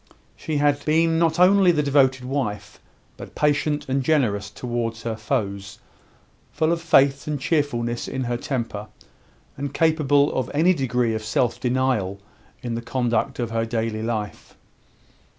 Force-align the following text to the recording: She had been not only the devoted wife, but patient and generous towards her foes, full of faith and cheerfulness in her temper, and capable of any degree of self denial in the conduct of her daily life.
She 0.35 0.57
had 0.57 0.83
been 0.83 1.19
not 1.19 1.37
only 1.39 1.71
the 1.71 1.83
devoted 1.83 2.25
wife, 2.25 2.79
but 3.17 3.35
patient 3.35 3.87
and 3.87 4.01
generous 4.01 4.49
towards 4.49 5.03
her 5.03 5.15
foes, 5.15 5.77
full 6.51 6.71
of 6.71 6.81
faith 6.81 7.27
and 7.27 7.39
cheerfulness 7.39 8.07
in 8.07 8.23
her 8.23 8.35
temper, 8.37 8.87
and 9.57 9.75
capable 9.75 10.33
of 10.33 10.49
any 10.55 10.73
degree 10.73 11.13
of 11.13 11.23
self 11.23 11.59
denial 11.59 12.19
in 12.63 12.73
the 12.73 12.81
conduct 12.81 13.37
of 13.37 13.51
her 13.51 13.63
daily 13.63 14.01
life. 14.01 14.57